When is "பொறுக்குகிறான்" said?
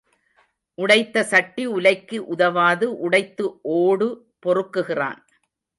4.45-5.21